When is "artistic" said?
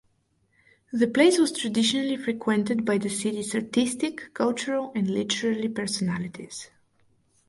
3.53-4.33